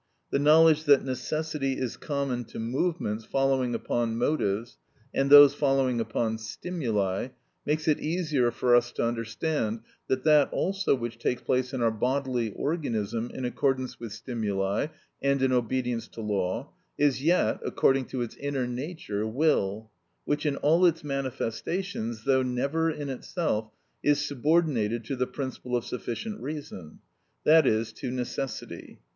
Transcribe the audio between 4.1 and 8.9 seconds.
motives, and those following upon stimuli, makes it easier for